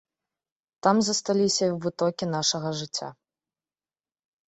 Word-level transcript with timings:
Там 0.87 0.95
засталіся 1.09 1.65
вытокі 1.85 2.25
нашага 2.35 2.69
жыцця. 2.83 3.15